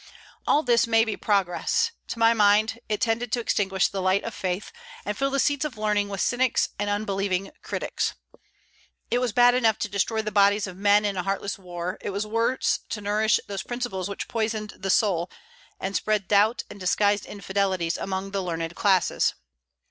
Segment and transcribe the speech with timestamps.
[0.47, 4.23] All this may be progress; but to my mind it tended to extinguish the light
[4.23, 4.71] of faith,
[5.05, 8.15] and fill the seats of learning with cynics and unbelieving critics.
[9.11, 12.09] It was bad enough to destroy the bodies of men in a heartless war; it
[12.09, 15.29] was worse to nourish those principles which poisoned the soul,
[15.79, 19.35] and spread doubt and disguised infidelities among the learned classes.